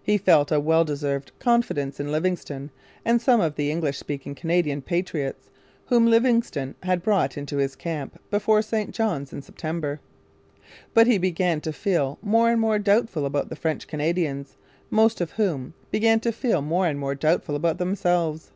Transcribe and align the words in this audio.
He 0.00 0.16
felt 0.16 0.52
a 0.52 0.60
well 0.60 0.84
deserved 0.84 1.32
confidence 1.40 1.98
in 1.98 2.12
Livingston 2.12 2.70
and 3.04 3.20
some 3.20 3.40
of 3.40 3.56
the 3.56 3.68
English 3.68 3.98
speaking 3.98 4.32
Canadian 4.32 4.80
'patriots' 4.80 5.50
whom 5.86 6.06
Livingston 6.06 6.76
had 6.84 7.02
brought 7.02 7.36
into 7.36 7.56
his 7.56 7.74
camp 7.74 8.20
before 8.30 8.62
St 8.62 8.92
Johns 8.92 9.32
in 9.32 9.42
September. 9.42 9.98
But 10.94 11.08
he 11.08 11.18
began 11.18 11.60
to 11.62 11.72
feel 11.72 12.16
more 12.22 12.48
and 12.48 12.60
more 12.60 12.78
doubtful 12.78 13.26
about 13.26 13.48
the 13.48 13.56
French 13.56 13.88
Canadians, 13.88 14.54
most 14.88 15.20
of 15.20 15.32
whom 15.32 15.74
began 15.90 16.20
to 16.20 16.30
feel 16.30 16.62
more 16.62 16.86
and 16.86 16.96
more 17.00 17.16
doubtful 17.16 17.56
about 17.56 17.78
themselves. 17.78 18.52